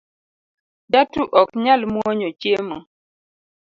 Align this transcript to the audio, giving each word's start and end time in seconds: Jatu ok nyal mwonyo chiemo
Jatu 0.91 1.21
ok 1.41 1.49
nyal 1.63 1.81
mwonyo 1.93 2.29
chiemo 2.41 2.77